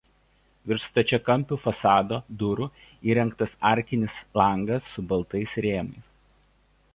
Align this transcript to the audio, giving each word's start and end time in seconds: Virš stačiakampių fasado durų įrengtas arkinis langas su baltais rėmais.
Virš 0.69 0.85
stačiakampių 0.91 1.57
fasado 1.65 2.17
durų 2.39 2.67
įrengtas 3.11 3.53
arkinis 3.73 4.17
langas 4.43 4.89
su 4.95 5.05
baltais 5.13 5.55
rėmais. 5.67 6.11